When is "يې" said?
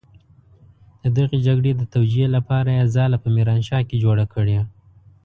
2.77-2.91